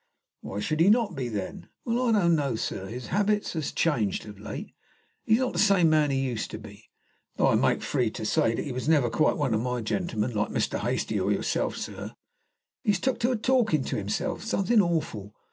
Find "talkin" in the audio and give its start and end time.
13.35-13.83